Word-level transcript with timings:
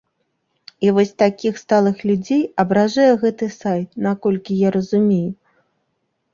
І 0.87 0.93
вось 0.95 1.11
такіх 1.23 1.59
сталых 1.63 1.97
людзей 2.11 2.41
абражае 2.65 3.07
гэты 3.27 3.53
сайт, 3.61 3.89
наколькі 4.09 4.61
я 4.67 4.75
разумею? 4.81 5.31